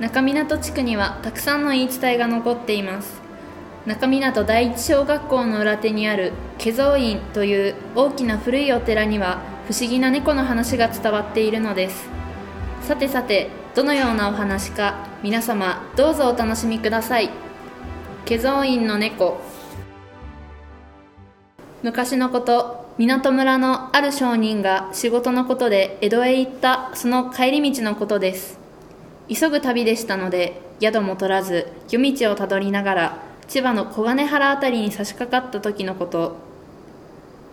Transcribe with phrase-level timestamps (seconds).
[0.00, 3.22] 中港地区にはたくさんの言い伝えが残っています。
[3.86, 12.08] 中港第一小学校の裏手にある化蔵院という大きな古いお寺には不思議な猫の話が伝わっているのです。
[12.82, 17.28] さてさてどのようなお話か皆様どうぞお楽しみください。
[18.28, 19.40] 化蔵院の猫。
[21.82, 28.63] 昔のこと港村のある商人が仕事のことで江戸へ行ったその帰り道のことです。
[29.28, 36.36] 急ぐ旅でしたので宿も取らず夜道をたどりながら千葉の小金原辺りに差し掛かった時のこと。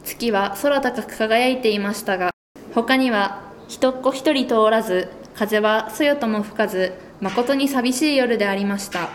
[0.03, 2.31] 月は空高く輝いていましたが
[2.73, 9.09] 他には人っ子一人通らず風はそよとも吹かず誠に寂しい夜でありました。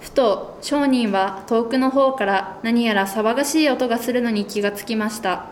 [0.00, 5.46] ふと商人は遠くの方から何やら騒がしい音がするのに気がつきました。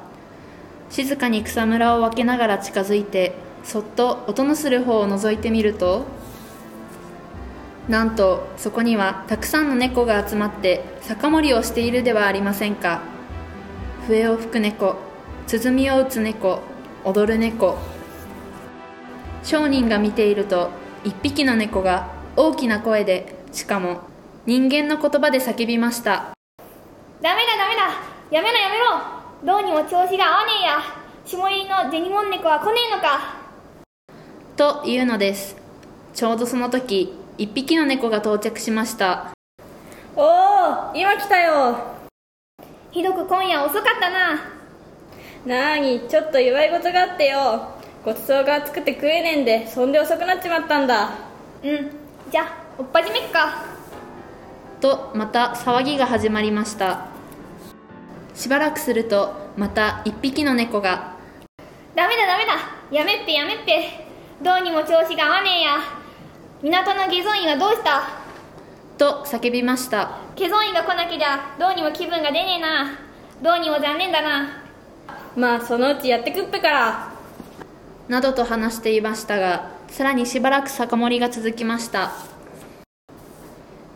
[0.91, 6.05] 静かに草むらを分けながら近づいてそっと音のする方を覗いてみると
[7.89, 13.03] なんとそこにはたくさんの猫が集まって酒盛りをしているではありませんか。
[14.07, 14.97] 笛を吹く猫
[15.47, 16.61] 鼓を打つ猫
[17.05, 17.77] 踊る猫。
[19.43, 20.71] 商人が見ていると
[21.05, 24.01] 一匹の猫が大きな声でしかも
[24.47, 26.33] 人間の言葉で叫びました。
[27.21, 27.83] ダメだダメだ。
[28.31, 28.85] やめろやめろ。
[29.45, 30.79] どうにも調子が合わねえや。
[31.27, 33.44] 下入りの銭もん猫は来ねえのか。
[34.57, 35.57] というのです。
[36.15, 39.33] ちょうどその時一匹の猫が到着しました。
[40.15, 41.77] おお今来たよ。
[42.93, 44.41] ひどく今夜遅かったな。
[45.45, 47.69] なーにちょっと祝い事があってよ。
[48.05, 51.11] ごちそうが熱くて食えねえんでそんで遅くなっちまったんだ。
[51.65, 51.91] うん。
[52.31, 52.47] じゃ
[52.79, 53.65] おっぱじめっか。
[54.81, 57.09] とまた騒ぎが始まりました。
[58.37, 61.17] しばらくするとまた一匹の猫が。
[61.97, 62.53] ダメだダメだ。
[62.93, 64.04] やめっぺやめっぺ
[64.43, 65.77] どうにも調子が合わねえや。
[66.63, 68.03] 港の下蔵院はどうした？
[68.99, 70.19] と叫びました。
[70.37, 72.99] 下蔵院が来なきゃどうにも気分が出ねえな。
[73.43, 74.63] どうにも残念だな。
[75.37, 77.13] まあそのうちやってくっぺから。
[78.09, 82.13] などと話していましたがさらにしばらく酒盛りが続きました。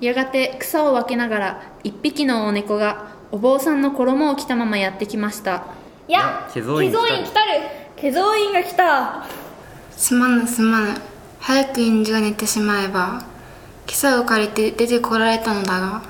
[0.00, 5.64] やがて草を分けながら一匹のお猫がお坊さんの衣を着たままやってきました。
[6.06, 7.44] いや化蔵院化蔵院来た。
[7.44, 7.60] る。
[7.96, 9.26] 化蔵院が来た
[9.98, 10.94] すまぬすまぬ。
[11.40, 13.24] 早く印字が寝てしまえば
[13.84, 16.02] 今朝を借りて出てこられたのだが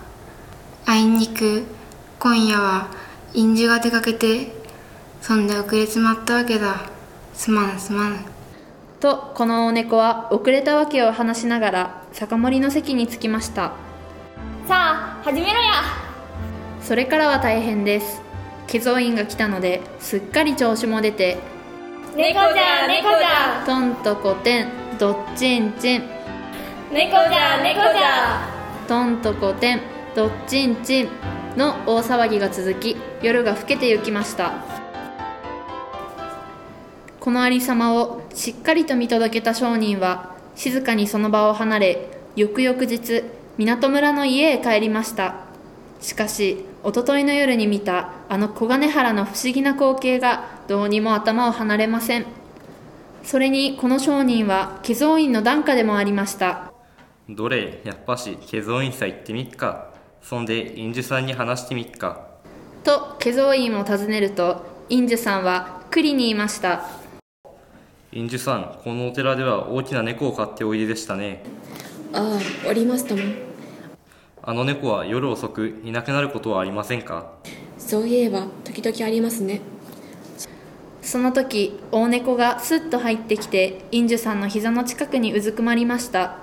[0.84, 1.64] あいにく
[2.18, 2.88] 今夜は
[3.32, 4.52] 印字が出かけて
[5.22, 6.82] そんで遅れちまったわけだ。
[7.32, 8.16] すまぬすまぬ。
[9.00, 13.72] とこのお猫は遅れたわけを話しながら酒盛りの席に着きました。
[14.66, 15.82] さあ始めろや。
[16.82, 18.20] それからは大変です。
[18.70, 21.38] 化蔵院が来たのですっかり調子も出て
[22.18, 24.68] 猫じゃ猫じゃトントコテン
[24.98, 26.02] ドッチンチン。
[26.90, 28.44] 猫じゃ猫じゃ
[28.88, 29.80] トントコテン
[30.16, 31.08] ドッチンチン
[31.56, 34.52] の大騒ぎが続き夜が更けてゆきました。
[37.20, 43.22] このありさまをしっかりと見届けた商人は静かにその場を離れ翌々日
[43.58, 45.36] 港村の家へ帰りました。
[46.00, 52.26] しかしおとといの夜に見たあの小金原の不思議な光景がどうにも頭を離れません。
[53.24, 56.70] それにこの商人は化蔵院の檀家でもありました。
[57.26, 59.94] どれやっぱし化蔵院さ行ってみっか。
[60.20, 62.28] そんで印樹さんに話してみっか。
[62.84, 66.84] と化蔵院を訪ねると印樹さんは栗に言いました。
[68.12, 71.44] 印樹さんこのお寺では大きな猫を飼っておいででしたね。
[72.12, 73.22] ああおりますとも
[74.42, 77.32] あの猫は夜遅くいなくなることはありませんか？
[77.78, 79.62] そういえば時々ありますね
[81.08, 86.36] その時大猫がスッと入ってきて印樹さんの膝の近くにうずくまりました。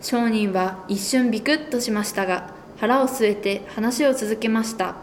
[0.00, 4.96] 商人は一瞬ビクッとしましたが腹を据えて話を続けました。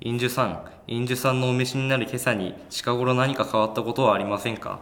[0.00, 4.80] 印樹さん印樹さんのお召しになる今朝に近頃何か変わったことはありませんか？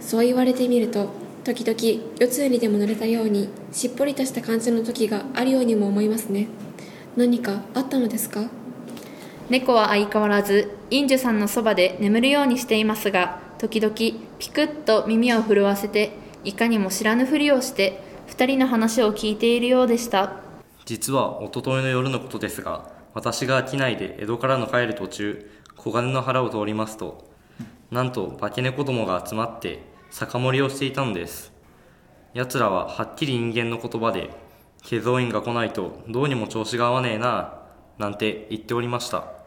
[0.00, 1.10] そう言われてみると
[1.44, 1.78] 時々
[2.18, 6.48] 四つにでも乗れたようにしっぽりとした感じの時があるようにも思いますね。
[7.14, 8.48] 何かあったのですか？
[9.50, 14.14] 猫は相変わらず印樹さんのそばで眠るようにしていますが時々ピ
[14.48, 16.12] クッと耳を震わせて
[16.44, 20.36] いかにも知らぬふりをして二人の話を聞いているようでした。
[20.86, 27.28] 実は一昨日の夜のことですが私が商いで江戸からの帰る途中小金の腹を通りますと
[27.90, 31.52] なんと化け猫どもが集まって酒盛りをしていたのです。
[32.34, 34.30] 奴らははっきり人間の言葉で
[34.88, 37.54] 化蔵院が来ないとどうにも調子が合わねえな
[37.98, 39.39] なんて言っておりました。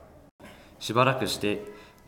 [0.84, 1.64] しばらくして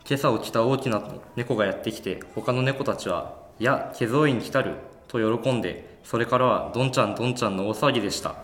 [0.06, 1.02] 今朝起きた大きな
[1.34, 4.74] 猫がやってきて他の猫たちは「いや化蔵院来たる」
[5.08, 8.34] とと喜んでそれからはどんちゃんどんちゃんの大騒ぎでした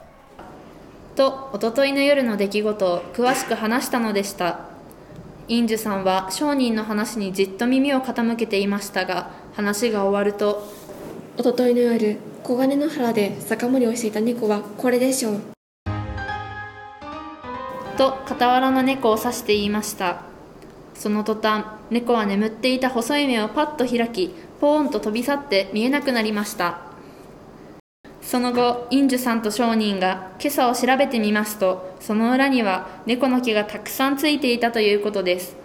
[1.16, 4.72] とおとといの夜の出来事を詳しく話したのでした。
[5.48, 10.66] インジュさんは商人の話にじっと耳を傾けていましたが話が終わると
[11.36, 15.40] おとといの夜黄金の原で酒盛りをしていた猫はこれでしょう
[17.92, 20.22] と傍らの猫を指して言いました。
[20.94, 26.78] その途端猫は眠っていた細い目をパッと開きポーンと飛び去って見えなくなりました。
[28.20, 35.56] その後インジュさんと商人が今朝を調べてみますとその裏には猫の毛がたくさんついていたということです。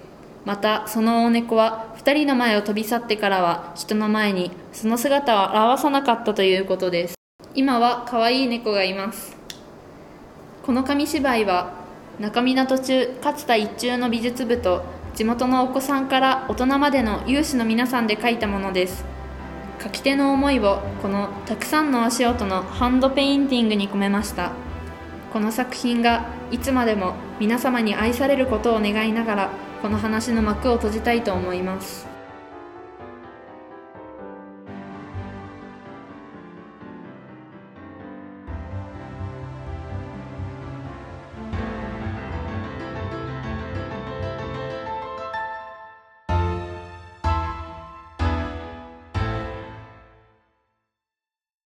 [0.44, 7.16] またその大猫は2人の前を飛び去ってからは人の前にその姿を現さなかったということです。
[7.54, 9.38] 今は可愛い猫がいます。
[10.66, 11.77] この紙芝居は
[12.20, 14.84] 中港中勝田一中の美術部と
[15.14, 19.06] 地元のお子さんから大人までの有志の皆さんで書いたものです。
[19.80, 24.54] 書き手の思いをこのたくさんの足音のハンドペインティングに込めました。
[25.32, 29.50] この作品がいつまでも皆様に愛されることを願いながら
[29.84, 32.17] この話の幕を閉じたいと思います。